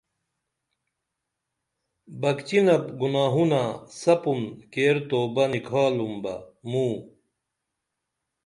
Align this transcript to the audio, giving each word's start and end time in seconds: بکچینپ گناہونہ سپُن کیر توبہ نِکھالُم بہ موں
بکچینپ 2.21 2.83
گناہونہ 2.99 3.63
سپُن 3.99 4.41
کیر 4.71 4.95
توبہ 5.09 5.43
نِکھالُم 5.51 6.13
بہ 6.23 6.33
موں 6.69 6.95